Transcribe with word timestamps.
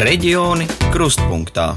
Reģioni 0.00 0.64
krustpunktā. 0.94 1.74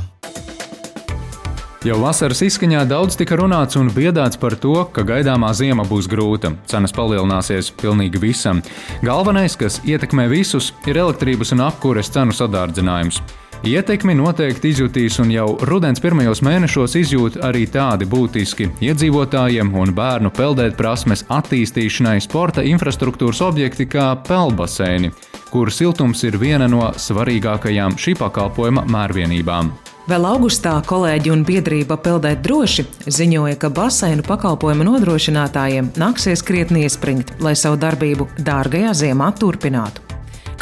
Jau 1.84 1.98
vasaras 2.00 2.40
izskaņā 2.46 2.86
daudz 2.88 3.18
tika 3.20 3.36
runāts 3.36 3.76
un 3.76 3.90
biedāts 3.92 4.40
par 4.40 4.56
to, 4.56 4.86
ka 4.96 5.04
gaidāmā 5.04 5.50
ziema 5.52 5.84
būs 5.84 6.08
grūta. 6.08 6.54
Cenas 6.72 6.96
palielināsies 6.96 7.74
pilnīgi 7.82 8.22
visam. 8.24 8.62
Galvenais, 9.04 9.58
kas 9.60 9.82
ietekmē 9.84 10.30
visus, 10.32 10.72
ir 10.88 11.02
elektrības 11.04 11.52
un 11.52 11.66
apkūres 11.66 12.14
cenu 12.16 12.32
sadārdzinājums. 12.32 13.20
Ietekmi 13.68 14.16
noteikti 14.16 14.72
izjutīs 14.72 15.20
un 15.20 15.36
jau 15.36 15.50
rudens 15.68 16.00
pirmajos 16.04 16.46
mēnešos 16.48 16.96
izjūt 17.04 17.42
arī 17.44 17.68
tādi 17.68 18.08
būtiski 18.08 18.70
iedzīvotājiem 18.88 19.76
un 19.84 19.92
bērnu 20.00 20.32
peldēt 20.32 20.80
prasmes 20.80 21.28
attīstīšanai 21.28 22.22
sporta 22.24 22.64
infrastruktūras 22.72 23.44
objekti 23.52 23.92
kā 23.92 24.14
peldbaseini, 24.28 25.12
kur 25.54 25.70
siltums 25.70 26.24
ir 26.26 26.40
viena 26.42 26.66
no 26.66 26.88
svarīgākajām 26.98 27.94
šī 28.02 28.16
pakalpojuma 28.18 28.88
mērvienībām. 28.90 29.70
Vēl 30.10 30.26
augustā 30.28 30.74
kolēģi 30.84 31.32
un 31.32 31.46
biedrība 31.48 31.96
Peldēt 32.04 32.42
droši 32.44 32.84
ziņoja, 33.08 33.56
ka 33.62 33.70
baseinu 33.72 34.26
pakalpojumu 34.28 34.90
nodrošinātājiem 34.90 35.94
nāksies 36.02 36.44
krietni 36.44 36.84
iespringt, 36.88 37.38
lai 37.40 37.54
savu 37.56 37.80
darbību 37.86 38.28
dārgajā 38.42 38.98
ziemā 39.06 39.30
turpinātu. 39.40 40.13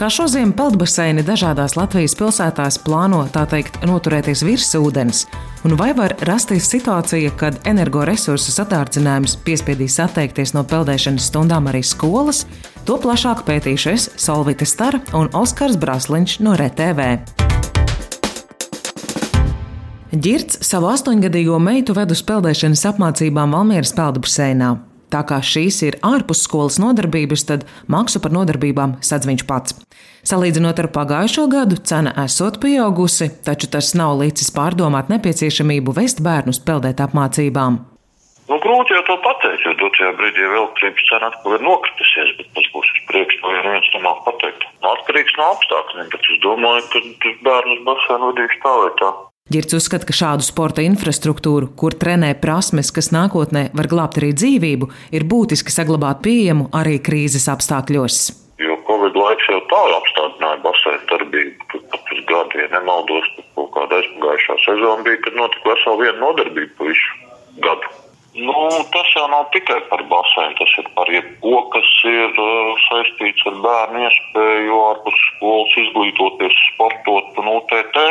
Kā 0.01 0.07
šodien 0.09 0.49
peldbaseini 0.57 1.21
dažādās 1.21 1.75
Latvijas 1.77 2.15
pilsētās 2.17 2.79
plāno 2.81 3.19
tā 3.29 3.43
teikt 3.45 3.75
noturēties 3.85 4.41
virs 4.41 4.71
ūdens, 4.79 5.27
un 5.61 5.75
vai 5.77 5.91
var 5.93 6.15
rasties 6.25 6.71
situācija, 6.73 7.29
kad 7.37 7.59
energoresursu 7.69 8.49
sadārdzinājums 8.55 9.37
piespiedīs 9.45 9.99
atteikties 10.01 10.55
no 10.57 10.65
peldēšanas 10.65 11.29
stundām 11.29 11.69
arī 11.69 11.83
skolas, 11.85 12.47
to 12.89 12.98
plašāk 12.98 13.45
pētīšu 13.45 13.93
es 13.93 14.09
Solvita 14.17 14.65
Stara 14.65 15.05
un 15.13 15.29
Oskars 15.37 15.77
Brasliņš 15.77 16.39
no 16.41 16.57
RTV. 16.57 17.11
Girts 20.17 20.63
savu 20.65 20.89
astoņgadīgo 20.98 21.61
meitu 21.61 21.93
ved 21.93 22.17
uz 22.17 22.26
peldēšanas 22.26 22.89
apmācībām 22.89 23.54
Valmieras 23.54 23.93
peldbaseinā. 23.93 24.79
Tā 25.12 25.26
kā 25.27 25.41
šīs 25.43 25.81
ir 25.84 25.98
ārpus 26.07 26.45
skolas 26.45 26.79
nodarbības, 26.79 27.43
tad 27.49 27.65
maksu 27.91 28.21
par 28.23 28.31
nodarbībām 28.31 28.99
sadz 29.04 29.27
viņš 29.27 29.45
pats. 29.49 29.76
Salīdzinot 30.27 30.77
ar 30.79 30.87
pagājušo 30.93 31.48
gadu, 31.51 31.79
cena 31.91 32.13
esot 32.23 32.62
pieaugusi, 32.63 33.27
taču 33.43 33.67
tas 33.73 33.91
nav 33.98 34.20
licis 34.21 34.54
pārdomāt 34.55 35.09
nepieciešamību 35.12 35.95
vest 35.98 36.21
bērnus 36.23 36.62
peldēt 36.63 37.01
apmācībām. 37.04 37.79
Nu, 38.51 38.57
grūti 38.59 38.95
jau 38.95 39.01
to 39.07 39.15
pateikt, 39.23 39.63
jo 39.63 39.73
dotajā 39.79 40.12
brīdī 40.20 40.43
elektrības 40.43 41.05
cena 41.09 41.29
atkal 41.32 41.55
ir 41.55 41.65
nokritusies, 41.65 42.34
bet 42.37 42.49
tas 42.57 42.70
būs 42.76 42.89
uz 42.93 43.01
priekšu, 43.09 43.39
to 43.41 43.54
jau 43.55 43.63
neviens 43.65 43.91
nemāk 43.95 44.23
pateikt. 44.27 44.65
Nu, 44.84 44.91
atkarīgs 44.91 45.37
no 45.39 45.49
apstākļiem, 45.55 46.09
bet 46.12 46.32
es 46.34 46.41
domāju, 46.45 46.87
ka 46.91 47.35
bērnus 47.48 47.84
basēnu 47.87 48.32
vadīšu 48.32 48.63
tā 48.65 48.73
vai 48.84 48.89
tā. 49.01 49.12
Girts 49.52 49.74
uzskata, 49.76 50.05
ka 50.07 50.13
šādu 50.16 50.46
sporta 50.48 50.84
infrastruktūru, 50.85 51.71
kur 51.76 51.96
trenē 51.99 52.30
prasmes, 52.40 52.91
kas 52.96 53.10
nākotnē 53.12 53.66
var 53.76 53.90
glābt 53.91 54.20
arī 54.21 54.30
dzīvību, 54.38 54.88
ir 55.18 55.26
būtiski 55.27 55.74
saglabāt 55.74 56.21
pieejamu 56.24 56.70
arī 56.77 57.02
krīzes 57.04 57.49
apstākļos. 57.52 58.20
Jo 58.63 58.77
Covid 58.88 59.18
laiks 59.18 59.49
jau 59.52 59.60
tā 59.74 59.82
apstādināja 59.98 60.62
basēnu 60.63 61.04
darbību. 61.10 61.82
Pat 61.91 62.13
uz 62.16 62.24
gadu, 62.29 62.62
ja 62.62 62.70
nemaldos, 62.77 63.27
kaut 63.57 63.74
kāda 63.76 63.99
aizpagājušā 63.99 64.57
sezona 64.68 65.07
bija, 65.09 65.19
kad 65.25 65.41
notika 65.41 65.74
vesela 65.74 66.00
viena 66.06 66.18
nodarbība 66.22 66.78
pa 66.78 66.88
visu 66.94 67.19
gadu. 67.68 67.94
Nu, 68.31 68.56
tas 68.96 69.13
jau 69.18 69.28
nav 69.28 69.50
tikai 69.52 69.81
par 69.91 70.06
basēnu, 70.07 70.56
tas 70.62 70.79
ir 70.79 70.91
par 70.96 71.12
jebko, 71.12 71.57
kas 71.75 71.94
ir 72.07 72.40
uh, 72.40 72.84
saistīts 72.88 73.50
ar 73.52 73.59
bērnu 73.66 74.06
iespēju 74.07 74.84
ārpus 74.88 75.24
skolas 75.34 75.79
izglītoties, 75.84 76.67
sportot 76.72 77.41
un 77.41 77.57
UTT 77.57 78.06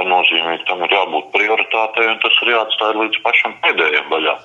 viennozīmīgi 0.00 0.66
tam 0.68 0.84
ir 0.86 0.94
jābūt 0.96 1.32
prioritātei, 1.34 2.10
un 2.12 2.20
tas 2.24 2.42
ir 2.42 2.52
jāatstāj 2.54 2.92
līdz 3.00 3.22
pašam 3.24 3.56
pēdējiem 3.64 4.12
vaļā. 4.12 4.36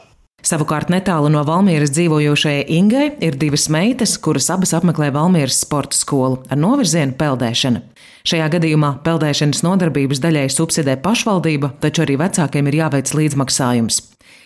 Savukārt 0.41 0.89
netālu 0.89 1.29
no 1.29 1.43
Valmieras 1.45 1.91
dzīvojošajai 1.93 2.63
Ingai 2.73 3.11
ir 3.21 3.37
divas 3.37 3.67
meitas, 3.69 4.15
kuras 4.17 4.49
abas 4.49 4.73
apmeklē 4.73 5.11
Valmieras 5.13 5.59
sporta 5.61 5.97
skolu 5.97 6.41
ar 6.49 6.57
novirzienu 6.57 7.13
peldēšana. 7.19 7.83
Šajā 8.25 8.47
gadījumā 8.55 8.95
peldēšanas 9.05 9.61
nodarbības 9.65 10.21
daļai 10.21 10.47
subsidē 10.53 10.97
pašvaldība, 11.05 11.75
taču 11.81 12.05
arī 12.05 12.17
vecākiem 12.21 12.69
ir 12.69 12.81
jāveic 12.81 13.13
līdzmaksājums. 13.17 14.01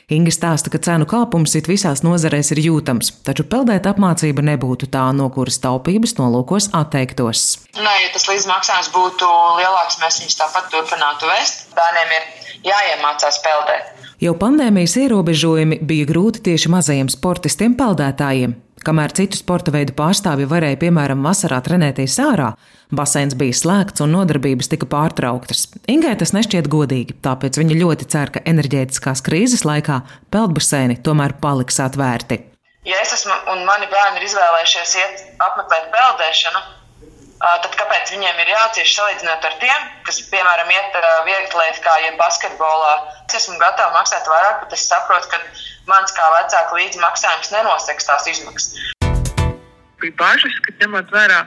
Inga 0.06 0.30
stāsta, 0.30 0.70
ka 0.70 0.78
cenu 0.86 1.08
kāpums 1.10 1.56
it 1.58 1.66
visās 1.66 2.04
nozarēs 2.06 2.52
ir 2.54 2.60
jūtams, 2.62 3.08
taču 3.26 3.42
peldēt 3.50 3.88
apmācība 3.90 4.44
nebūtu 4.46 4.86
tā, 4.94 5.08
no 5.18 5.32
kuras 5.34 5.58
taupības 5.64 6.14
nolūkos 6.20 6.68
atteiktos. 6.78 7.46
Nē, 7.74 7.94
ja 8.04 8.12
tas 8.14 8.28
līdzmaksājums 8.30 8.92
būtu 8.94 9.30
lielāks, 9.58 9.98
mēs 10.04 10.20
viņus 10.22 10.38
tāpat 10.44 10.70
turpinātu 10.76 11.26
vest. 11.32 11.66
Bērniem 11.74 12.14
ir 12.20 12.28
jāiemācās 12.70 13.42
peldēt. 13.48 14.06
Jau 14.22 14.36
pandēmijas 14.38 14.94
ierobežojumi 15.02 15.82
bija 15.82 16.06
grūti 16.14 16.46
tieši 16.52 16.70
mazajiem 16.78 17.10
sportistiem 17.10 17.74
peldētājiem. 17.80 18.54
Kamēr 18.86 19.16
citu 19.18 19.40
sporta 19.40 19.72
veidu 19.74 19.96
pārstāvji 19.98 20.46
varēja, 20.46 20.78
piemēram, 20.84 21.24
vasarā 21.26 21.58
trenēties 21.66 22.20
ārā, 22.22 22.52
baseins 22.94 23.34
bija 23.34 23.56
slēgts 23.58 24.04
un 24.06 24.12
nodarbības 24.14 24.70
tika 24.70 24.86
pārtrauktas. 24.92 25.64
Ingai 25.90 26.12
tas 26.20 26.36
nešķiet 26.38 26.70
godīgi, 26.70 27.16
tāpēc 27.26 27.58
viņa 27.58 27.80
ļoti 27.80 28.06
cer, 28.14 28.30
ka 28.36 28.44
enerģētiskās 28.46 29.26
krīzes 29.26 29.66
laikā 29.66 30.04
peldbaseini 30.30 31.00
tomēr 31.02 31.34
paliks 31.42 31.82
atvērti. 31.82 32.38
Ja 32.86 33.02
es 33.02 33.16
esmu 33.18 33.34
un 33.56 33.66
mani 33.66 33.90
bērni 33.90 34.22
ir 34.22 34.28
izvēlējušies 34.30 34.94
iet 35.02 35.26
apmeklēt 35.42 35.90
peldēšanu, 35.96 36.62
tad 37.40 37.76
kāpēc 37.80 38.14
viņiem 38.16 38.42
ir 38.44 38.52
jācieš 38.54 38.96
salīdzinot 38.96 39.48
ar 39.50 39.58
tiem, 39.62 39.88
kas, 40.08 40.22
piemēram, 40.32 40.72
iet 40.72 40.98
vieglatlētikā, 41.28 41.98
ja 42.06 42.16
basketbolā? 42.22 42.96
Es 43.28 43.42
esmu 43.42 43.60
gatava 43.62 43.94
maksāt 43.98 44.28
vairāk, 44.32 44.64
bet 44.64 44.78
es 44.78 44.88
saprotu, 44.88 45.32
ka 45.34 45.42
mans 45.92 46.16
kā 46.16 46.32
vecāka 46.40 46.80
līdzmaksājums 46.80 47.54
nenoseks 47.58 48.12
tās 48.12 48.30
izmaksas 48.32 48.96
bija 50.06 50.16
bažas, 50.20 50.56
ka 50.66 50.74
ņemot 50.82 51.12
vērā 51.14 51.42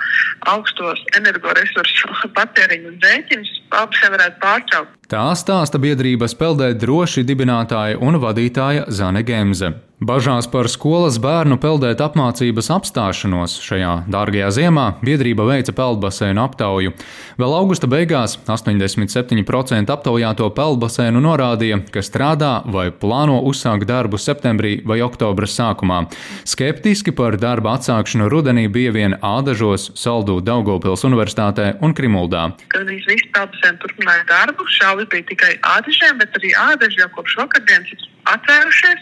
augstos 0.53 1.03
energoresursu 1.19 2.31
patēriņu 2.37 2.93
un 2.93 3.01
rēķinus, 3.05 3.53
abas 3.71 4.05
varētu 4.15 4.41
pārtraukt. 4.43 4.98
Tā 5.09 5.31
stāsta 5.41 5.79
biedrības 5.81 6.35
peldēt 6.37 6.83
droši 6.83 7.25
dibinātāja 7.25 7.97
un 8.05 8.21
vadītāja 8.21 8.91
Zane 8.93 9.25
Gemze. 9.25 9.79
Bažās 9.99 10.47
par 10.47 10.69
skolas 10.71 11.17
bērnu 11.19 11.57
peldēt 11.59 11.99
apmācības 11.99 12.69
apstāšanos 12.71 13.57
šajā 13.67 13.95
dārgajā 14.07 14.51
ziemā 14.55 14.85
biedrība 15.03 15.43
veica 15.49 15.73
peldbaseinu 15.75 16.39
aptauju. 16.45 16.93
Vēl 17.35 17.55
augusta 17.57 17.91
beigās 17.91 18.37
87% 18.47 19.91
aptaujāto 19.91 20.47
peldbaseinu 20.55 21.23
norādīja, 21.25 21.81
ka 21.91 22.05
strādā 22.07 22.53
vai 22.71 22.93
plāno 22.95 23.41
uzsākt 23.51 23.89
darbu 23.91 24.21
septembrī 24.23 24.77
vai 24.87 25.01
oktobra 25.03 25.51
sākumā. 25.51 26.05
Skeptiski 26.47 27.11
par 27.11 27.35
darba 27.35 27.75
atsākšanu 27.75 28.31
rudenī 28.31 28.69
bija 28.71 28.95
vien 28.95 29.19
Ādažos, 29.19 29.89
Saldū, 29.99 30.39
Daugopils 30.47 31.03
Universitātē 31.11 31.73
un 31.83 31.97
Krimuldā. 31.99 32.45
Kad 32.71 32.87
viņi 32.87 33.03
visi 33.11 33.33
peldbaseini 33.35 33.83
turpināja 33.83 34.23
darbu, 34.31 34.69
šāvis 34.99 35.11
bija 35.11 35.27
tikai 35.29 35.59
Ādažiem, 35.63 36.19
bet 36.19 36.35
arī 36.37 36.53
Ādaži 36.55 36.99
jau 37.01 37.09
kopš 37.15 37.37
vakardienas 37.39 38.07
atvērušies 38.29 39.01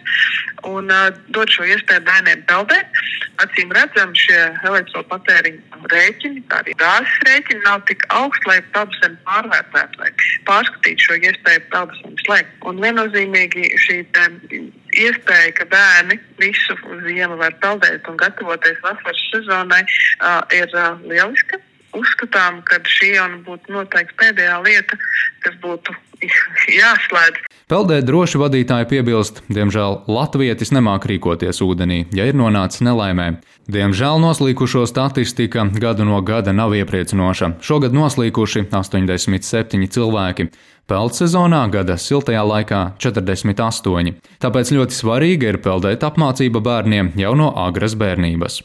un 0.65 0.91
uh, 0.91 1.11
dod 1.35 1.49
šo 1.51 1.65
iespēju 1.65 2.05
bērniem 2.05 2.45
peldēt. 2.47 2.87
Acīm 3.43 3.73
redzami, 3.73 4.15
šie 4.17 4.39
elektropatēriņa 4.65 5.89
rēķini, 5.93 6.43
kā 6.49 6.61
arī 6.63 6.75
gāzes 6.79 7.19
rēķini, 7.27 7.63
nav 7.65 7.83
tik 7.89 8.07
augsti, 8.09 8.49
lai 8.49 8.61
peldusēm 8.73 9.17
pārvērtētu 9.27 10.01
vai 10.01 10.11
pārskatītu 10.49 11.09
šo 11.09 11.19
iespēju 11.21 11.65
peldusēm 11.75 12.17
slēgt. 12.25 12.57
Un 12.65 12.81
viennozīmīgi 12.85 13.69
šī 13.83 13.99
iespēja, 14.97 15.53
ka 15.59 15.69
bērni 15.73 16.21
visu 16.41 16.79
ziemu 17.05 17.37
var 17.41 17.57
peldēt 17.65 18.07
un 18.09 18.21
gatavoties 18.21 18.79
vasaras 18.85 19.25
sezonai, 19.33 19.83
uh, 20.21 20.43
ir 20.55 20.71
uh, 20.73 20.95
lieliska 21.05 21.61
uzskatām, 21.99 22.63
ka 22.67 22.81
šī 22.85 23.15
jau 23.17 23.27
būtu 23.47 23.75
noteikti 23.75 24.19
pēdējā 24.23 24.57
lieta, 24.67 24.99
kas 25.45 25.59
būtu 25.63 25.97
jāslēdz. 26.81 27.45
Peldēt 27.67 28.05
droši 28.07 28.39
vadītāji 28.39 28.87
piebilst, 28.93 29.41
diemžēl 29.51 30.05
latvietis 30.07 30.71
nemāk 30.71 31.09
rīkoties 31.11 31.59
ūdenī, 31.67 32.05
ja 32.15 32.29
ir 32.31 32.37
nonācis 32.39 32.85
nelaimē. 32.87 33.41
Diemžēl 33.67 34.21
noslīkušo 34.23 34.85
statistika 34.87 35.65
gadu 35.75 36.07
no 36.07 36.21
gada 36.23 36.55
nav 36.55 36.77
iepriecinoša. 36.79 37.57
Šogad 37.67 37.97
noslīkuši 37.97 38.69
87 38.71 39.91
cilvēki. 39.91 40.47
Peldsezonā 40.87 41.65
gada 41.75 41.97
siltajā 41.99 42.45
laikā 42.47 42.85
48. 43.03 44.15
Tāpēc 44.39 44.71
ļoti 44.79 45.01
svarīga 45.01 45.51
ir 45.51 45.59
peldēt 45.67 46.07
apmācība 46.07 46.63
bērniem 46.63 47.17
jau 47.19 47.35
no 47.35 47.51
agras 47.67 47.99
bērnības. 47.99 48.63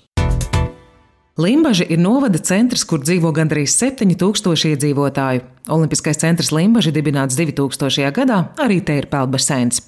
Limbaži 1.38 1.86
ir 1.88 2.00
novada 2.00 2.40
centrs, 2.44 2.84
kur 2.84 3.00
dzīvo 3.00 3.30
gandrīz 3.32 3.72
7000 3.80 4.74
iedzīvotāju. 4.74 5.46
Olimpiskais 5.72 6.20
centrs 6.20 6.52
Limbaži 6.52 6.92
dibināts 6.92 7.38
2000. 7.40 8.12
gadā, 8.12 8.42
arī 8.60 8.82
te 8.84 8.98
ir 9.00 9.08
peldbaseins. 9.08 9.80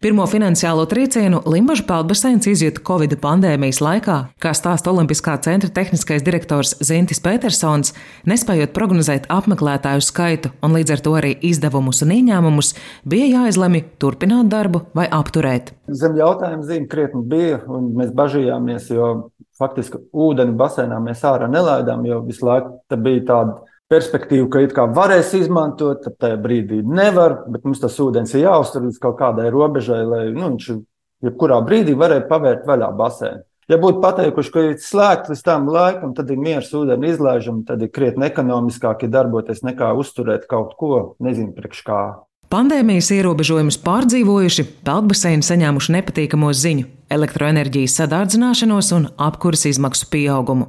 Pirmo 0.00 0.24
finansiālo 0.30 0.86
triecienu 0.88 1.42
Limbaģa 1.42 1.82
peldbaseins 1.84 2.46
izjuta 2.48 2.80
Covid 2.86 3.18
pandēmijas 3.20 3.82
laikā, 3.84 4.16
kā 4.40 4.52
stāsta 4.56 4.92
Olimpiskā 4.94 5.34
centra 5.44 5.68
tehniskais 5.74 6.22
direktors 6.24 6.76
Zintis 6.80 7.20
Petersons, 7.20 7.92
nespējot 8.30 8.72
prognozēt 8.72 9.26
apmeklētāju 9.28 10.04
skaitu 10.06 10.52
un 10.62 10.78
līdz 10.78 10.94
ar 10.94 11.02
to 11.04 11.16
arī 11.18 11.34
izdevumus 11.50 12.00
un 12.06 12.14
ieņēmumus, 12.14 12.72
bija 13.04 13.26
jāizlemj 13.42 13.82
turpināt 13.98 14.48
darbu 14.54 14.86
vai 14.96 15.04
apturēt. 15.10 15.74
Zem 15.90 16.16
jautājuma 16.16 16.64
zīme 16.64 16.88
krietni 16.88 17.26
bija, 17.28 17.58
un 17.66 17.90
mēs 17.98 18.14
bažījāmies, 18.14 18.88
jo 18.94 19.10
faktiski 19.58 20.00
ūdeni 20.12 20.56
basēnā 20.58 21.00
mēs 21.02 21.24
ārā 21.26 21.48
nelaidām, 21.50 22.04
jo 22.06 22.20
visu 22.26 22.46
laiku 22.46 23.00
bija 23.02 23.24
tāda 23.32 23.56
perspektīvu, 23.92 24.48
ka 24.52 24.62
it 24.64 24.74
kā 24.76 24.84
varēs 24.94 25.32
izmantot, 25.38 26.02
tad 26.04 26.18
tajā 26.20 26.38
brīdī 26.42 26.82
nevar, 26.84 27.42
bet 27.48 27.64
mums 27.64 27.80
tas 27.82 27.96
ūdens 28.02 28.34
ir 28.36 28.46
jāuztur 28.46 28.84
līdz 28.86 29.00
kaut 29.02 29.18
kādai 29.20 29.48
robežai, 29.52 30.02
lai 30.06 30.24
nu, 30.34 30.52
viņš 30.54 30.70
jebkurā 31.24 31.60
brīdī 31.66 31.96
varētu 31.98 32.28
pavērt 32.30 32.66
vaļā 32.68 32.90
basēnu. 32.98 33.44
Ja 33.68 33.76
būtu 33.80 34.00
pateikuši, 34.00 34.52
ka 34.52 34.62
ir 34.64 34.78
slēgts 34.80 35.32
līdz 35.32 35.42
tam 35.44 35.66
laikam, 35.72 36.14
tad 36.16 36.30
ir 36.32 36.40
miers 36.40 36.70
ūdeni 36.72 37.10
izlaižam, 37.12 37.64
tad 37.68 37.82
ir 37.84 37.92
krietni 37.92 38.28
ekonomiskāk 38.30 39.04
darboties 39.12 39.60
nekā 39.66 39.90
uzturēt 40.00 40.46
kaut 40.48 40.72
ko, 40.80 41.00
nezinu, 41.24 41.52
priekš 41.56 41.82
kā. 41.84 42.00
Pandēmijas 42.48 43.10
ierobežojumus 43.12 43.76
pārdzīvojuši, 43.84 44.62
peldbaseini 44.80 45.44
saņēmuši 45.44 45.92
nepatīkamo 45.98 46.48
ziņu- 46.56 46.86
elektroenerģijas 47.16 47.96
sadārdzināšanos 48.00 48.88
un 48.96 49.08
apkuras 49.20 49.66
izmaksu 49.68 50.06
pieaugumu. 50.08 50.68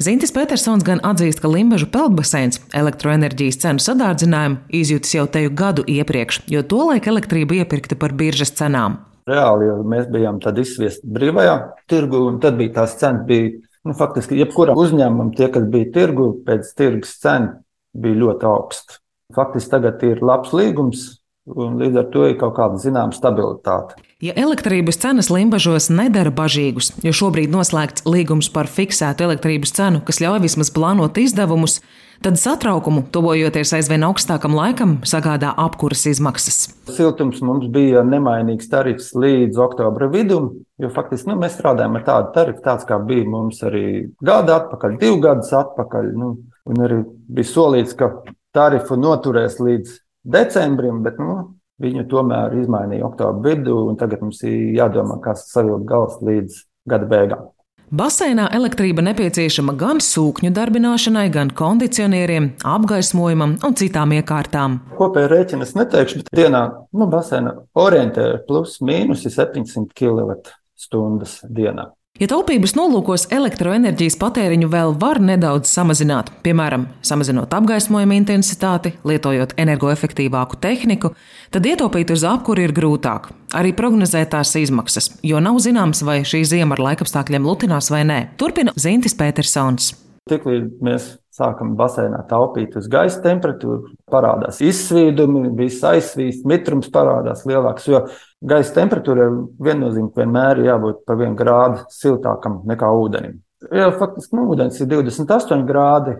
Zintis 0.00 0.32
Petersons 0.32 0.82
gan 0.82 1.02
atzīst, 1.04 1.42
ka 1.42 1.48
Limbažu 1.52 1.90
peldbaseins 1.92 2.62
elektroenerģijas 2.72 3.60
cenu 3.60 3.84
sadārdzinājumu 3.84 4.56
izjūtas 4.72 5.12
jau 5.12 5.26
teju 5.26 5.50
gadu 5.50 5.84
iepriekš, 5.84 6.40
jo 6.48 6.62
tolaik 6.62 7.04
elektrība 7.04 7.60
iepirkta 7.60 7.98
par 8.00 8.16
biržas 8.16 8.52
cenām. 8.56 8.96
Reāli, 9.28 9.68
jo 9.68 9.76
mēs 9.84 10.08
bijām 10.08 10.40
izsviesti 10.40 11.04
brīvajā 11.04 11.84
tirgu, 11.86 12.28
un 12.32 12.40
tad 12.40 12.56
bija 12.56 12.72
tās 12.80 12.96
cenas, 12.96 13.26
bija, 13.26 13.60
nu, 13.84 13.92
faktiski, 13.92 14.40
jebkura 14.40 14.72
uzņēmuma, 14.72 15.36
tie, 15.36 15.52
kas 15.52 15.68
bija 15.68 15.92
tirgu, 15.92 16.40
pēc 16.46 16.72
tirgus 16.74 17.12
cena 17.20 17.60
bija 17.92 18.22
ļoti 18.24 18.48
augsta. 18.48 19.00
Faktiski 19.34 19.70
tagad 19.76 20.02
ir 20.06 20.22
labs 20.24 20.54
līgums, 20.56 21.06
un 21.50 21.78
līdz 21.80 22.02
ar 22.02 22.08
to 22.12 22.26
ir 22.28 22.36
kaut 22.40 22.54
kāda 22.58 22.80
zināma 22.82 23.16
stabilitāte. 23.16 23.98
Ja 24.20 24.34
elektrības 24.36 25.00
cenas 25.00 25.30
limbažos 25.32 25.88
nedara 25.88 26.32
bažīgus, 26.34 26.92
jo 27.04 27.12
šobrīd 27.16 27.52
noslēgts 27.54 28.04
līgums 28.04 28.50
par 28.52 28.68
fiksētu 28.68 29.24
elektrības 29.24 29.72
cenu, 29.78 30.02
kas 30.04 30.20
ļauj 30.20 30.42
vismaz 30.44 30.70
plānot 30.76 31.16
izdevumus, 31.22 31.78
tad 32.20 32.36
satraukumu, 32.36 33.06
tuvojoties 33.14 33.72
aizvien 33.78 34.04
augstākam 34.04 34.52
laikam, 34.52 34.98
sagādā 35.08 35.54
apkuras 35.56 36.04
izmaksas. 36.10 36.66
Siltums 36.92 37.40
mums 37.40 37.70
bija 37.72 38.02
nemainīgs 38.04 38.68
tarifs 38.68 39.14
līdz 39.16 39.56
oktobra 39.64 40.10
vidum, 40.12 40.50
jo 40.80 40.90
faktiski 40.92 41.32
nu, 41.32 41.38
mēs 41.40 41.56
strādājam 41.56 41.96
ar 41.96 42.04
tādu 42.04 42.34
tarifu, 42.36 42.60
tāds 42.66 42.84
kā 42.88 43.00
bija 43.00 43.24
mums 43.24 43.62
arī 43.64 43.86
gadu 44.20 44.52
atpakaļ, 44.58 45.00
divu 45.00 45.22
gadus 45.24 45.54
atpakaļ. 45.62 46.12
Nu, 46.20 46.34
un 46.68 46.84
arī 46.84 47.00
bija 47.32 47.52
solīts, 47.54 47.96
ka 47.96 48.12
tarifu 48.56 48.98
noturēs 49.00 49.58
līdz 49.62 49.96
decembrim, 50.30 51.02
bet 51.04 51.18
nu, 51.22 51.38
Viņu 51.80 52.04
tomēr 52.10 52.58
izmainīja 52.60 53.06
oktobra 53.08 53.54
vidū, 53.54 53.86
un 53.88 53.96
tagad 53.96 54.20
mums 54.20 54.42
ir 54.44 54.74
jādomā, 54.76 55.16
kā 55.24 55.32
savilkt 55.38 55.86
galus 55.88 56.18
līdz 56.20 56.58
gada 56.92 57.08
beigām. 57.08 57.48
Baseinā 57.90 58.44
elektrība 58.54 59.02
nepieciešama 59.02 59.72
gan 59.80 59.98
sūkņu 60.04 60.52
darbināšanai, 60.54 61.24
gan 61.34 61.48
kondicionieriem, 61.56 62.52
apgaismojumam 62.62 63.56
un 63.66 63.78
citām 63.80 64.12
iekārtām. 64.14 64.76
Kopēji 64.98 65.30
rēķinu 65.32 65.66
es 65.66 65.72
neteikšu, 65.78 66.20
bet 66.20 66.30
dienā 66.42 66.62
nu, 66.92 67.08
basēna 67.10 67.56
orientēra 67.80 68.44
plus 68.46 68.76
mīnus 68.84 69.24
ir 69.26 69.34
700 69.34 69.96
kWh 69.96 71.40
dienā. 71.48 71.88
Ja 72.18 72.26
taupības 72.26 72.72
nolūkos 72.74 73.28
elektroenerģijas 73.30 74.16
patēriņu 74.18 74.66
vēl 74.72 74.96
var 74.98 75.20
nedaudz 75.22 75.70
samazināt, 75.70 76.32
piemēram, 76.42 76.88
samazinot 77.06 77.54
apgaismojuma 77.54 78.16
intensitāti, 78.18 78.96
lietojot 79.06 79.54
energoefektīvāku 79.62 80.58
tehniku, 80.60 81.12
tad 81.54 81.68
ietaupīt 81.70 82.10
uz 82.10 82.26
apkuri 82.26 82.66
ir 82.66 82.74
grūtāk. 82.74 83.30
Arī 83.54 83.70
prognozēt 83.78 84.32
tās 84.34 84.56
izmaksas, 84.58 85.12
jo 85.22 85.38
nav 85.38 85.62
zināms, 85.62 86.02
vai 86.02 86.20
šī 86.26 86.42
ziema 86.50 86.74
ar 86.74 86.82
laikapstākļiem 86.88 87.46
lutinās 87.46 87.92
vai 87.94 88.02
nē. 88.10 88.20
Turpina 88.42 88.74
Zintis 88.74 89.14
Petersons. 89.14 89.94
Tiklīdz 90.30 90.82
mēs 90.82 91.12
sākam 91.40 91.74
basēnā 91.78 92.20
taupīt 92.30 92.76
uz 92.78 92.88
gaisa 92.92 93.22
temperatūru, 93.24 93.94
parādās 94.12 94.60
izsvīdumi, 94.64 95.48
viss 95.58 95.84
aizsvīst, 95.86 96.46
mitrums 96.48 96.90
parādās 96.92 97.46
lielāks. 97.48 97.88
Jo 97.88 98.04
gaisa 98.52 98.76
temperatūrai 98.80 99.30
viennozīmīgi 99.70 100.20
vienmēr 100.20 100.60
ir 100.60 100.70
jābūt 100.74 101.04
pa 101.08 101.16
vienu 101.20 101.38
grādu 101.38 101.86
siltākam 101.94 102.60
nekā 102.68 102.92
ūdenim. 103.00 103.40
Jo 103.72 103.90
faktiski 103.98 104.38
nu, 104.38 104.46
ūdens 104.54 104.78
ir 104.80 104.88
28 104.92 105.66
grādi 105.68 106.16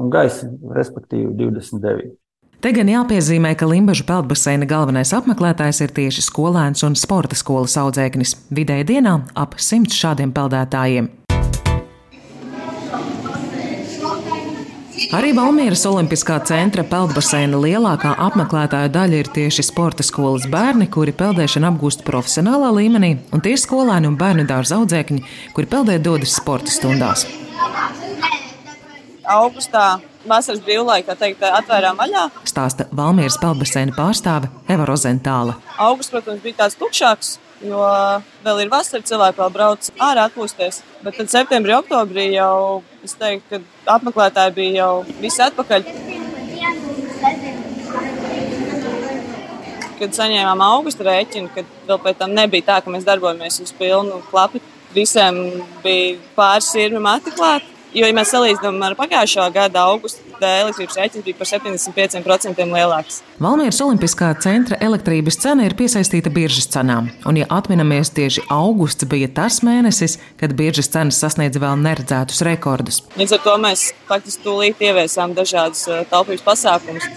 un 0.00 0.10
gaisa, 0.10 0.48
respektīvi, 0.74 1.34
29. 1.38 2.16
Te 2.60 2.74
gan 2.76 2.90
jāpiezīmē, 2.92 3.54
ka 3.56 3.64
Limbaģa 3.64 4.04
peldbaseina 4.04 4.66
galvenais 4.68 5.14
apmeklētājs 5.16 5.80
ir 5.80 5.94
tieši 5.96 6.26
skolēns 6.26 6.84
un 6.84 6.98
sporta 6.98 7.38
skolas 7.38 7.78
audzēknis. 7.80 8.34
Vidēji 8.52 8.90
dienā 8.90 9.14
ap 9.32 9.56
simts 9.56 9.96
šādiem 9.96 10.34
peldētājiem. 10.36 11.08
Arī 15.08 15.30
Valmieras 15.32 15.86
Olimpiskā 15.88 16.34
centra 16.44 16.82
peldbaseina 16.84 17.56
lielākā 17.56 18.10
apmeklētāja 18.20 18.90
daļa 18.92 19.20
ir 19.22 19.30
tieši 19.32 19.64
sporta 19.64 20.04
skolas 20.04 20.44
bērni, 20.52 20.90
kuri 20.92 21.14
peldēšanu 21.16 21.70
apgūst 21.70 22.04
profesionālā 22.04 22.68
līmenī, 22.76 23.14
un 23.32 23.40
tieši 23.40 23.64
skolēni 23.64 24.10
un 24.10 24.18
bērnu 24.20 24.44
dārza 24.50 24.76
audzēkņi, 24.76 25.22
kuri 25.56 25.70
peldē 25.72 25.96
dodas 26.04 26.36
sporta 26.36 26.68
stundās. 26.74 27.24
Augustā 29.24 29.86
vasaras 30.28 30.60
brīvlaikā 30.68 31.16
teikt, 31.16 31.48
atvērām 31.48 31.96
vaļā. 31.96 32.26
Stāsta 32.44 32.84
Valmieras 32.92 33.40
peldbaseina 33.40 33.96
pārstāve 33.96 34.52
Eva 34.68 34.84
Rozentāla. 34.90 35.56
Augusts, 35.80 36.12
protams, 36.12 36.44
bija 36.44 36.60
tāds 36.66 36.76
tukšāks, 36.76 37.38
jo 37.64 37.80
vēl 38.44 38.62
ir 38.64 38.70
vasara, 38.72 39.04
cilvēki 39.06 39.40
vēl 39.40 39.52
brauc 39.54 39.90
ārā 40.00 40.26
atpūsties. 40.28 40.80
Bet 41.04 41.18
tad 41.20 41.32
septembrī, 41.32 41.74
oktobrī 41.76 42.30
jau 42.34 42.82
es 43.04 43.16
teiktu, 43.20 43.60
ka 43.60 43.96
apmeklētāji 43.96 44.56
bija 44.56 44.84
jau 44.84 44.92
visi 45.20 45.42
atpakaļ. 45.44 45.88
Kad 50.00 50.16
saņēmām 50.16 50.62
augusta 50.64 51.04
rēķinu, 51.04 51.50
kad 51.54 51.74
vēl 51.88 52.00
pēc 52.00 52.22
tam 52.22 52.32
nebija 52.36 52.68
tā, 52.70 52.78
ka 52.80 52.92
mēs 52.92 53.04
darbojamies 53.04 53.60
uz 53.60 53.74
pilnu 53.76 54.22
klapu, 54.30 54.62
visiem 54.94 55.36
bija 55.84 56.16
pāris 56.36 56.70
sirmi 56.72 57.02
mati 57.04 57.34
klāt. 57.36 57.66
Jo, 57.90 58.06
ja 58.06 58.14
mēs 58.14 58.30
salīdzinām 58.30 58.76
ar 58.86 58.94
pagājušā 58.94 59.48
gada 59.50 59.82
augustu, 59.90 60.22
tad 60.38 60.44
elektrības 60.46 60.98
rēķins 61.00 61.24
bija 61.26 61.38
par 61.40 61.48
75% 61.50 62.66
lielāks. 62.70 63.16
Valmieras 63.42 63.80
Olimpiskā 63.82 64.28
centra 64.44 64.78
elektrības 64.86 65.40
cena 65.42 65.66
ir 65.66 65.74
piesaistīta 65.78 66.30
biržas 66.30 66.70
cenām, 66.70 67.08
un, 67.26 67.40
ja 67.40 67.48
atminamies, 67.50 68.12
tieši 68.14 68.44
augusts 68.54 69.08
bija 69.10 69.26
tas 69.40 69.58
mēnesis, 69.66 70.20
kad 70.38 70.54
biržas 70.54 70.92
cenas 70.94 71.18
sasniedza 71.18 71.62
vēl 71.64 71.82
neredzētus 71.82 72.44
rekordus. 72.46 73.00
Līdz 73.18 73.34
ar 73.40 73.42
to 73.48 73.56
mēs 73.66 73.88
faktiski 74.06 74.46
tūlīt 74.46 74.86
ieviesām 74.86 75.34
dažādus 75.34 75.82
uh, 75.90 76.04
taupības 76.12 76.46
pasākumus. 76.46 77.10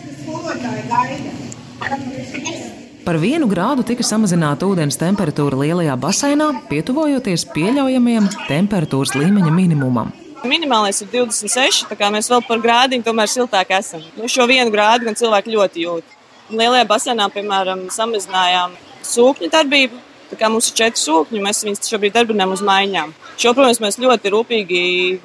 Par 3.03 3.19
vienu 3.21 3.45
grādu 3.51 3.85
tika 3.85 4.01
samazināta 4.07 4.65
ūdens 4.65 4.97
temperatūra 4.97 5.59
lielajā 5.59 5.99
baseinā, 6.01 6.49
pietuvojoties 6.71 7.45
pieļaujamajam 7.53 8.31
temperatūras 8.49 9.13
līmeņa 9.19 9.53
minimumam. 9.53 10.13
Minimālais 10.43 10.97
ir 10.99 11.07
26, 11.07 11.85
tā 11.87 11.95
kā 11.95 12.09
mēs 12.11 12.27
vēl 12.27 12.41
par 12.43 12.59
grādiņu 12.59 13.05
tomēr 13.05 13.29
siltāk 13.31 13.69
esam. 13.77 14.01
Nu, 14.17 14.27
šo 14.27 14.43
vienu 14.49 14.73
grādu 14.73 15.07
gan 15.07 15.15
cilvēki 15.15 15.53
ļoti 15.53 15.85
jūt. 15.85 16.17
Lielajā 16.51 16.83
basēnā, 16.89 17.29
piemēram, 17.31 17.85
samazinājām 17.95 18.73
sūkņu 19.07 19.47
darbību. 19.53 20.01
Tā 20.33 20.39
kā 20.39 20.47
mums 20.49 20.71
ir 20.71 20.77
četri 20.79 20.97
sūkņi, 20.97 21.39
mēs 21.45 21.59
viņus 21.61 21.91
šobrīd 21.93 22.15
darbinām 22.15 22.55
uz 22.55 22.63
maiņām. 22.65 23.11
Šo, 23.37 23.51
protams, 23.53 23.77
mēs 23.83 23.99
ļoti 24.01 24.31
rūpīgi 24.33 24.79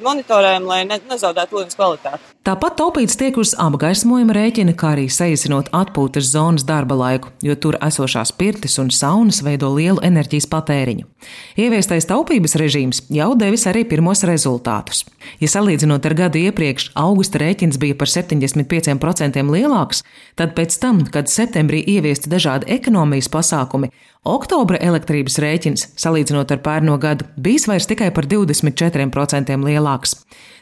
monitorējam, 0.04 0.66
lai 0.68 0.82
ne, 0.84 0.98
nezaudētu 1.08 1.56
ūdens 1.56 1.78
kvalitāti. 1.78 2.34
Tāpat 2.44 2.78
taupīts 2.78 3.16
tiek 3.20 3.36
uz 3.40 3.54
apgaismojuma 3.60 4.32
rēķina, 4.36 4.72
kā 4.76 4.94
arī 4.94 5.06
saīsinot 5.12 5.70
atpūtas 5.76 6.30
zonas 6.32 6.66
darba 6.68 6.96
laiku, 6.96 7.32
jo 7.44 7.56
tur 7.60 7.76
esošās 7.84 8.34
pirtis 8.36 8.76
un 8.80 8.88
saunas 8.92 9.40
veido 9.44 9.68
lielu 9.74 10.00
enerģijas 10.04 10.48
patēriņu. 10.52 11.04
Ieviestais 11.60 12.08
taupības 12.08 12.56
režīms 12.60 13.02
jau 13.12 13.30
devis 13.36 13.64
arī 13.68 13.84
pirmos 13.88 14.24
rezultātus. 14.28 15.06
Ja 15.40 15.48
salīdzinot 15.52 16.08
ar 16.08 16.16
gadu 16.22 16.40
iepriekš, 16.40 16.90
augusta 16.96 17.40
rēķins 17.42 17.80
bija 17.80 17.96
par 18.00 18.12
75% 18.12 19.44
lielāks, 19.52 20.04
tad 20.36 20.56
pēc 20.56 20.80
tam, 20.80 21.04
kad 21.04 21.28
septembrī 21.32 21.82
ieviesti 21.96 22.32
dažādi 22.32 22.70
ekonomijas 22.78 23.28
pasākumi, 23.32 23.92
oktobra 24.26 24.80
elektrības 24.80 25.38
rēķins, 25.42 25.86
salīdzinot 26.00 26.54
ar 26.54 26.62
pērno 26.64 26.96
gadu, 27.02 27.26
bijis 27.36 27.68
vairs 27.70 27.88
tikai 27.90 28.10
par 28.14 28.26
24% 28.26 29.58
lielāks. 29.64 30.16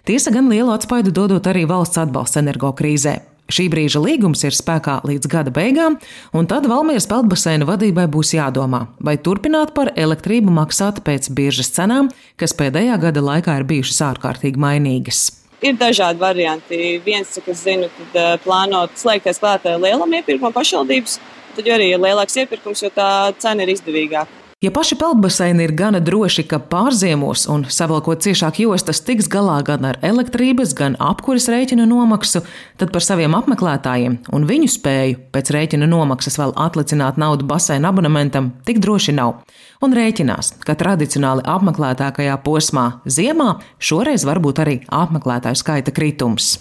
Tiesa 0.07 0.31
gan 0.35 0.51
lielu 0.53 0.71
atspaidu 0.75 1.15
dodot 1.15 1.47
arī 1.51 1.65
valsts 1.69 1.99
atbalsts 1.99 2.39
energo 2.43 2.73
krīzē. 2.77 3.19
Šī 3.47 3.69
brīža 3.71 4.01
līgums 4.03 4.43
ir 4.43 4.55
spēkā 4.55 4.97
līdz 5.07 5.29
gada 5.31 5.53
beigām, 5.55 6.01
un 6.35 6.49
tad 6.51 6.67
Valmieras 6.67 7.07
peldbaseina 7.07 7.67
vadībai 7.69 8.09
būs 8.11 8.33
jādomā, 8.35 8.89
vai 8.99 9.15
turpināt 9.23 9.71
par 9.77 9.93
elektrību 9.95 10.51
maksāt 10.51 10.99
pēc 11.07 11.31
biržas 11.31 11.71
cenām, 11.77 12.11
kas 12.41 12.57
pēdējā 12.59 12.99
gada 13.05 13.23
laikā 13.23 13.61
ir 13.61 13.69
bijušas 13.71 14.03
ārkārtīgi 14.09 14.59
mainīgas. 14.59 15.29
Ir 15.63 15.79
dažādi 15.79 16.21
varianti. 16.21 16.81
Viens, 17.07 17.31
cik 17.33 17.47
es 17.55 17.63
zinu, 17.65 17.87
tad 17.95 18.19
uh, 18.19 18.33
plānot 18.43 18.99
slēgties 18.99 19.39
klāt 19.41 19.65
lielam 19.65 20.19
iepirkumam 20.19 20.53
pašvaldības, 20.53 21.21
tad 21.57 21.71
arī 21.77 21.93
ir 21.95 22.03
lielāks 22.03 22.37
iepirkums, 22.43 22.85
jo 22.85 22.93
tā 22.95 23.09
cena 23.43 23.65
ir 23.67 23.77
izdevīgāka. 23.77 24.47
Ja 24.65 24.71
paši 24.73 24.97
peldbaseini 24.97 25.67
ir 25.67 25.73
gana 25.77 25.99
droši, 26.01 26.47
ka 26.49 26.57
pārziemos 26.73 27.43
un 27.53 27.67
savalkot 27.69 28.23
ciešāk 28.25 28.63
jostas 28.63 29.03
tiks 29.05 29.29
galā 29.29 29.59
gan 29.69 29.85
ar 29.85 29.99
elektrības, 30.01 30.73
gan 30.79 30.97
apkuras 30.97 31.51
rēķina 31.53 31.85
nomaksu, 31.85 32.41
tad 32.81 32.89
par 32.95 33.05
saviem 33.05 33.37
apmeklētājiem 33.37 34.17
un 34.33 34.49
viņu 34.49 34.71
spēju 34.73 35.19
pēc 35.37 35.53
rēķina 35.53 35.87
nomaksas 35.93 36.41
vēl 36.41 36.57
atlicināt 36.57 37.21
naudu 37.21 37.45
baseina 37.45 37.93
abonementam 37.93 38.55
tik 38.65 38.81
droši 38.81 39.13
nav. 39.19 39.43
Un 39.85 39.93
rēķinās, 39.93 40.55
ka 40.65 40.73
tradicionāli 40.81 41.45
apmeklētākajā 41.45 42.41
posmā 42.49 42.87
ziemā 43.05 43.59
šoreiz 43.77 44.25
var 44.25 44.41
būt 44.41 44.65
arī 44.65 44.81
apmeklētāju 44.89 45.61
skaita 45.61 45.93
kritums. 45.93 46.57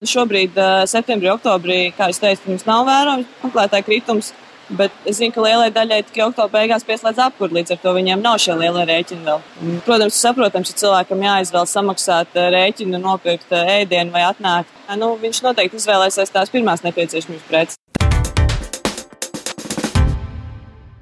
Šobrīd, 0.00 0.54
septembrī, 0.88 1.28
oktobrī, 1.28 1.90
kā 1.92 2.06
jau 2.08 2.22
teicu, 2.22 2.46
mums 2.48 2.62
nav 2.64 2.86
vērojams 2.88 3.26
apmeklētāju 3.42 3.84
kritums. 3.84 4.30
Bet 4.70 4.94
es 5.04 5.18
zinu, 5.18 5.34
ka 5.34 5.42
lielai 5.44 5.66
daļai 5.74 5.98
tikai 6.06 6.22
oktobra 6.28 6.60
beigās 6.60 6.86
pieslēdz 6.86 7.18
apkuri, 7.24 7.58
līdz 7.58 7.74
ar 7.74 7.80
to 7.82 7.92
viņiem 7.96 8.22
nav 8.22 8.38
šie 8.40 8.54
lielie 8.56 8.86
rēķini 8.86 9.26
vēl. 9.26 9.42
Protams, 9.84 10.22
saprotams, 10.22 10.70
ja 10.72 10.78
cilvēkam 10.84 11.26
jāizvēl 11.26 11.66
samaksāt 11.68 12.38
rēķinu, 12.54 13.02
nopirkt 13.02 13.52
ēdienu 13.60 14.14
vai 14.14 14.24
atnākt, 14.30 14.72
nu, 15.02 15.10
viņš 15.20 15.42
noteikti 15.50 15.82
izvēlēsies 15.82 16.32
tās 16.32 16.54
pirmās 16.54 16.86
nepieciešamības 16.86 17.48
preces. 17.50 17.80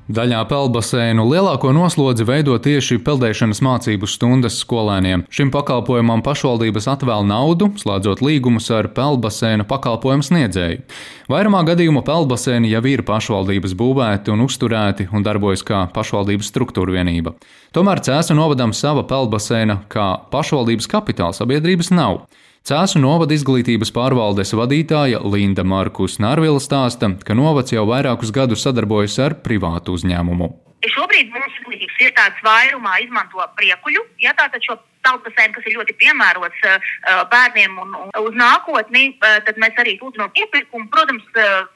Daļā 0.08 0.38
peldbaseinu 0.48 1.26
lielāko 1.28 1.68
noslodzi 1.76 2.24
veido 2.24 2.54
tieši 2.64 2.96
peldēšanas 3.04 3.58
mācību 3.60 4.08
stundas 4.08 4.54
skolēniem. 4.62 5.26
Šim 5.28 5.50
pakalpojumam 5.52 6.22
pašvaldības 6.24 6.88
atvēl 6.94 7.26
naudu, 7.28 7.68
slēdzot 7.76 8.22
līgumus 8.24 8.70
ar 8.72 8.88
peldbaseinu 8.96 9.66
pakalpojumu 9.68 10.24
sniedzēju. 10.24 10.80
Vairumā 11.28 11.60
gadījumu 11.68 12.00
peldbaseini 12.08 12.72
jau 12.72 12.80
ir 12.88 13.04
pašvaldības 13.04 13.76
būvēti 13.76 14.32
un 14.32 14.46
uzturēti 14.46 15.10
un 15.12 15.28
darbojas 15.28 15.66
kā 15.68 15.84
pašvaldības 15.92 16.48
struktūra 16.54 16.96
vienība. 16.96 17.36
Tomēr 17.76 18.00
Cēsu 18.00 18.32
novadam 18.38 18.72
sava 18.72 19.04
peldbaseina 19.04 19.82
kā 19.92 20.14
pašvaldības 20.32 20.88
kapitāla 20.88 21.36
sabiedrības 21.36 21.92
nav. 21.92 22.22
Cēsu 22.68 23.00
novada 23.00 23.32
izglītības 23.32 23.88
pārvaldes 23.96 24.50
vadītāja 24.52 25.22
Linda 25.24 25.62
Markus 25.64 26.18
Nārvila 26.20 26.60
stāsta, 26.60 27.08
ka 27.24 27.32
novads 27.32 27.72
jau 27.72 27.86
vairākus 27.88 28.28
gadus 28.36 28.60
sadarbojas 28.66 29.14
ar 29.24 29.36
privātu 29.46 29.94
uzņēmumu. 29.96 30.50
Šobrīd 30.84 31.32
mums 31.32 31.56
izglītības 31.62 32.02
iestādes 32.04 32.44
vairumā 32.44 32.98
izmanto 33.06 33.40
priekuļu, 33.56 34.04
ja 34.20 34.36
tātad 34.36 34.60
šo 34.68 34.76
peldbaseinu, 35.06 35.56
kas 35.56 35.64
ir 35.64 35.78
ļoti 35.78 35.96
piemērots 36.02 36.68
uh, 36.68 36.92
bērniem 37.32 37.80
un, 37.86 37.96
uz 38.20 38.36
nākotni, 38.36 39.14
uh, 39.16 39.40
tad 39.48 39.64
mēs 39.64 39.80
arī 39.80 39.96
lūdzam 40.02 40.28
iepirkumu. 40.36 40.90
Protams, 40.92 41.24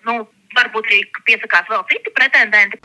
nu, 0.05 0.21
varbūt 0.61 0.93
arī 0.93 1.05
piesakās 1.25 1.73
vēl 1.73 1.89
citi 1.89 2.13
pretendenti. 2.21 2.85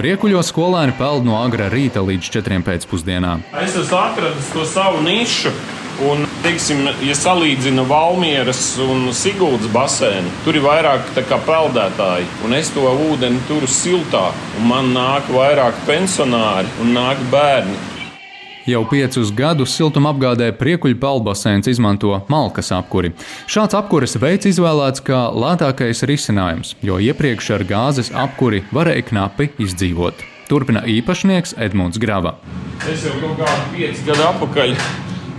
Priekuļos 0.00 0.48
skolēni 0.48 0.94
peld 0.96 1.26
no 1.28 1.34
agrā 1.42 1.66
rīta 1.68 2.00
līdz 2.00 2.30
4 2.32 2.62
pēcpusdienā. 2.64 3.34
Es 3.60 3.74
esmu 3.76 3.98
atradis 4.00 4.46
to 4.54 4.64
savu 4.64 5.02
nišu. 5.04 5.52
Un, 6.08 6.22
teiksim, 6.40 6.86
ja 7.04 7.12
salīdzina 7.12 7.84
Valmieras 7.84 8.62
un 8.80 9.10
Sigūdas 9.12 9.68
basēnu, 9.74 10.32
tur 10.46 10.56
ir 10.56 10.64
vairāk 10.64 11.10
peldētāji, 11.44 12.30
un 12.46 12.56
es 12.56 12.72
to 12.72 12.86
ūdeni 13.10 13.42
turu 13.50 13.68
siltāk, 13.68 14.40
un 14.56 14.70
man 14.70 14.88
nāk 14.96 15.28
vairāk 15.36 15.84
pensionāri 15.84 16.72
un 16.80 16.96
nāk 16.96 17.20
bērni. 17.28 17.76
Jau 18.70 18.84
piecus 18.86 19.32
gadus 19.34 19.72
siltumapgādē 19.74 20.52
priekuļu 20.54 20.94
peldbaseins 21.02 21.66
izmanto 21.72 22.12
malkas 22.30 22.68
apkuri. 22.76 23.08
Šāds 23.50 23.74
apkuras 23.74 24.14
veids 24.22 24.46
izvēlēts 24.46 25.02
kā 25.02 25.24
lētākais 25.34 26.04
risinājums, 26.06 26.76
jo 26.86 27.00
iepriekš 27.02 27.48
ar 27.56 27.64
gāzes 27.66 28.12
apkuri 28.14 28.60
varēja 28.70 29.08
knapi 29.08 29.48
izdzīvot. 29.64 30.22
Turpina 30.46 30.84
īpašnieks 30.86 31.56
Edmunds 31.58 31.98
Grava. 31.98 32.36
Es 32.86 33.02
jau 33.08 33.16
kaut 33.18 33.40
kādu 33.40 33.66
piecu 33.74 34.06
gadu 34.06 34.28
atpakaļ 34.28 34.76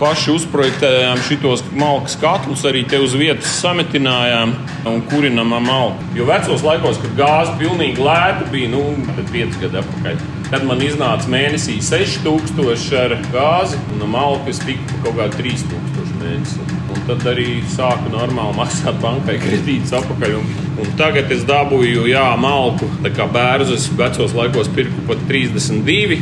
paši 0.01 0.35
uzprojektējām 0.35 1.23
šitos 1.29 1.63
malkas 1.77 2.17
katlus, 2.19 2.65
arī 2.67 2.83
te 2.89 2.99
uz 2.99 3.15
vietas 3.15 3.55
sametinājām 3.61 4.57
un 4.91 5.01
kurinām 5.13 5.55
malku. 5.69 6.11
Jo 6.19 6.27
vecos 6.27 6.67
laikos, 6.67 6.99
kad 7.05 7.15
gāze 7.23 7.55
pilnīgi 7.63 8.03
lēta 8.03 8.51
bija, 8.51 8.75
nu, 8.75 8.85
tad 9.13 9.31
pieci 9.31 9.63
gadi 9.63 9.83
atpakaļ. 9.85 10.40
Tad 10.51 10.65
man 10.67 10.81
iznāca 10.83 11.29
mēnesī 11.31 11.77
6000 11.79 12.97
ar 12.99 13.13
gāzi, 13.31 13.77
un 13.95 14.01
malkas 14.11 14.59
tika 14.59 14.97
kaut 15.05 15.15
kādā 15.15 15.37
3000 15.37 16.17
mēnesī. 16.19 16.65
Un 16.91 17.05
tad 17.07 17.23
arī 17.31 17.61
sāku 17.71 18.11
normāli 18.11 18.57
maksāt 18.57 18.99
bankai 18.99 19.37
kredītus 19.39 19.93
atpakaļ. 19.95 20.35
Un, 20.41 20.49
un 20.83 20.91
tagad 20.99 21.31
es 21.31 21.45
dabūju, 21.47 22.03
jā, 22.11 22.25
malku. 22.35 22.89
Tā 23.05 23.13
kā 23.15 23.29
bērzus 23.31 23.87
vecos 23.95 24.35
laikos 24.35 24.67
pirku 24.75 25.05
pat 25.07 25.23
32. 25.29 26.19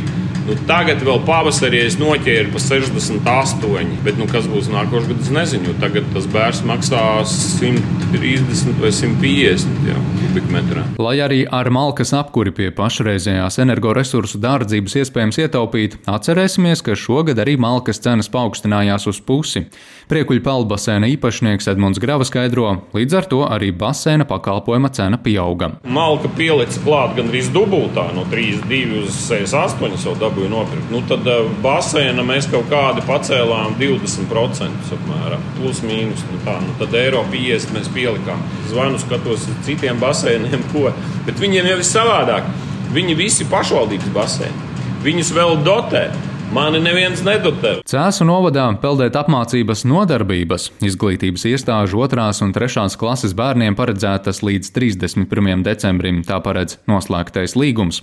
Nu, 0.50 0.56
tagad 0.66 0.98
vēl 1.06 1.20
pavasarī 1.22 1.84
es 1.86 1.94
noķēru 2.00 2.50
pa 2.50 2.58
68, 2.58 3.90
bet 4.02 4.16
nu, 4.18 4.26
kas 4.26 4.48
būs 4.50 4.66
nākošais 4.72 5.06
gads, 5.12 5.28
nezinu. 5.30 5.74
Tagad 5.78 6.08
tas 6.10 6.26
bērns 6.26 6.64
maksā 6.66 7.02
130 7.22 8.80
vai 8.82 8.90
150 8.90 9.86
jā, 9.86 9.94
kubikmetrā. 10.18 10.82
Lai 10.98 11.14
arī 11.22 11.44
ar 11.46 11.70
malkas 11.70 12.10
apkuri 12.18 12.50
pie 12.56 12.72
pašreizējās 12.74 13.60
energoresursu 13.62 14.40
dārdzības 14.42 14.98
iespējams 15.04 15.38
ietaupīt, 15.44 15.94
atcerēsimies, 16.10 16.82
ka 16.82 16.98
šogad 16.98 17.38
arī 17.38 17.54
malkas 17.54 18.02
cenas 18.02 18.26
paaugstinājās 18.34 19.06
uz 19.06 19.22
pusi. 19.22 19.68
Priekuļu 20.10 20.42
peldbaseina 20.42 21.06
īpašnieks 21.12 21.70
Edmunds 21.70 22.02
Grava 22.02 22.26
skaidro, 22.26 22.72
līdz 22.96 23.20
ar 23.20 23.30
to 23.30 23.44
arī 23.46 23.70
baseina 23.70 24.26
pakalpojuma 24.26 24.90
cena 24.98 25.22
pieauga. 25.22 25.76
Malka 25.86 26.26
pielicis 26.34 26.82
klāt 26.82 27.14
gandrīz 27.20 27.54
dubultā, 27.54 28.08
no 28.18 28.26
32 28.34 29.04
uz 29.04 29.22
68 29.28 30.02
jau 30.08 30.18
dabūju 30.40 30.50
nopirkt. 30.50 30.90
Nu, 30.90 31.02
tad 31.08 31.26
uh, 31.28 31.48
baseina 31.62 32.22
mēs 32.24 32.48
kaut 32.50 32.68
kādi 32.70 33.02
pacēlām 33.04 33.76
20% 33.78 34.94
apmēram, 34.96 35.42
plus 35.58 35.82
mīnus. 35.82 36.24
Nu, 36.30 36.40
tā, 36.44 36.58
nu, 36.60 36.72
tad 36.78 36.94
eiro 36.94 37.22
50 37.30 37.74
mēs 37.74 37.90
pielikām. 37.92 38.40
Zvanu 38.70 38.98
skatos 38.98 39.48
citiem 39.66 40.00
baseiniem, 40.00 40.64
ko, 40.72 40.92
bet 41.26 41.40
viņiem 41.40 41.70
jau 41.70 41.78
ir 41.78 41.86
savādāk. 41.86 42.48
Viņi 42.90 43.14
visi 43.14 43.46
pašvaldības 43.46 44.10
baseini. 44.14 44.68
Viņus 45.04 45.32
vēl 45.36 45.60
dotē. 45.64 46.08
Mani 46.50 46.80
neviens 46.82 47.20
nedotē. 47.22 47.76
Cēsu 47.86 48.24
novadā 48.26 48.64
peldēt 48.82 49.14
apmācības 49.14 49.84
nodarbības 49.86 50.64
izglītības 50.82 51.44
iestāžu 51.46 52.00
otrās 52.02 52.42
un 52.42 52.50
trešās 52.50 52.96
klases 52.98 53.36
bērniem 53.38 53.76
paredzētas 53.78 54.42
līdz 54.42 54.72
31. 54.74 55.62
decembrim, 55.62 56.18
tā 56.26 56.40
paredz 56.42 56.80
noslēgtais 56.90 57.54
līgums. 57.54 58.02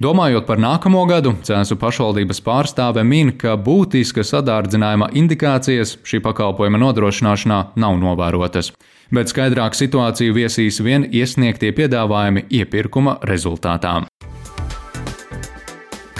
Domājot 0.00 0.48
par 0.48 0.64
nākamo 0.64 1.04
gadu, 1.10 1.34
Cēsu 1.44 1.76
pašvaldības 1.76 2.40
pārstāve 2.48 3.04
min, 3.04 3.36
ka 3.36 3.58
būtiska 3.60 4.24
sadārdzinājuma 4.24 5.12
indikācijas 5.12 5.98
šī 6.00 6.24
pakalpojuma 6.24 6.80
nodrošināšanā 6.80 7.62
nav 7.76 8.00
novērotas. 8.00 8.72
Bet 9.12 9.28
skaidrāku 9.28 9.76
situāciju 9.76 10.40
viesīs 10.40 10.80
vien 10.80 11.04
iesniegtie 11.12 11.76
piedāvājumi 11.76 12.48
iepirkuma 12.48 13.18
rezultātā. 13.28 13.98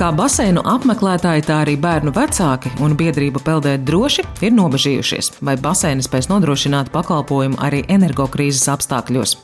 Kā 0.02 0.08
baseinu 0.10 0.64
apmeklētāji, 0.66 1.44
tā 1.46 1.60
arī 1.62 1.76
bērnu 1.78 2.10
vecāki 2.16 2.72
un 2.82 2.96
biedrība 2.98 3.38
peldēt 3.46 3.84
droši 3.86 4.24
ir 4.42 4.50
nobežījušies, 4.56 5.28
vai 5.46 5.54
baseini 5.54 6.02
spēs 6.02 6.26
nodrošināt 6.26 6.90
pakalpojumu 6.90 7.60
arī 7.62 7.84
energokrīzes 7.86 8.66
apstākļos. 8.74 9.36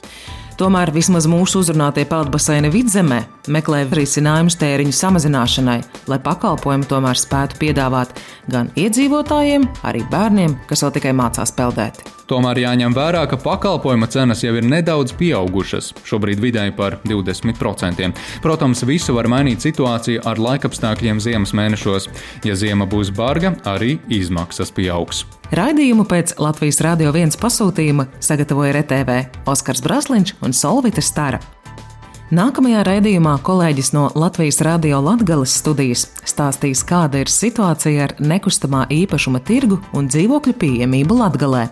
Tomēr 0.58 0.90
vismaz 0.90 1.30
mūsu 1.30 1.62
uzrunātie 1.62 2.02
peldbaseini 2.10 2.74
vidzemē 2.74 3.20
meklē 3.52 3.84
risinājumus 3.92 4.58
tēriņu 4.60 4.94
samazināšanai, 4.96 5.78
lai 6.10 6.20
pakalpojumu 6.24 6.88
tomēr 6.90 7.18
spētu 7.20 7.58
piedāvāt 7.62 8.14
gan 8.52 8.70
iedzīvotājiem, 8.78 9.66
arī 9.88 10.04
bērniem, 10.12 10.60
kas 10.68 10.84
vēl 10.84 10.94
tikai 10.98 11.16
mācās 11.16 11.54
peldēt. 11.56 12.04
Tomēr 12.28 12.58
jāņem 12.60 12.92
vērā, 12.92 13.22
ka 13.24 13.38
pakalpojuma 13.40 14.04
cenas 14.12 14.42
jau 14.44 14.52
ir 14.58 14.66
nedaudz 14.68 15.14
pieaugušas, 15.16 15.94
šobrīd 16.04 16.42
vidēji 16.42 16.74
par 16.76 16.98
20%. 17.08 18.10
Protams, 18.44 18.84
visu 18.84 19.16
var 19.16 19.30
mainīt 19.32 19.64
situācija 19.64 20.26
ar 20.28 20.40
laikapstākļiem 20.44 21.22
ziemas 21.24 21.54
mēnešos. 21.56 22.10
Ja 22.44 22.56
ziema 22.58 22.84
būs 22.84 23.14
barga, 23.16 23.54
arī 23.64 23.96
izmaksas 24.12 24.74
pieaugs. 24.76 25.24
Raidījumu 25.56 26.04
pēc 26.04 26.36
Latvijas 26.36 26.82
Rādio 26.84 27.14
1 27.16 27.40
pasūtījuma 27.40 28.10
sagatavoja 28.20 28.82
RTV 28.82 29.22
Oskars 29.48 29.80
Brasliņš 29.86 30.36
un 30.44 30.52
Solvita 30.52 31.00
Stara. 31.00 31.40
Nākamajā 32.28 32.82
raidījumā 32.84 33.38
kolēģis 33.40 33.94
no 33.94 34.02
Latvijas 34.12 34.58
Rādio 34.60 34.98
Latvijas 35.00 35.54
studijas 35.62 36.02
stāstīs, 36.28 36.82
kāda 36.84 37.22
ir 37.22 37.30
situācija 37.32 38.02
ar 38.04 38.12
nekustamā 38.20 38.82
īpašuma 38.92 39.40
tirgu 39.48 39.78
un 39.96 40.10
dzīvokļu 40.12 40.52
pieejamību 40.60 41.16
Latvijā. 41.22 41.70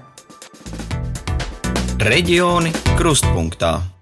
Reģioni 2.09 2.73
krustpunktā. 2.97 3.96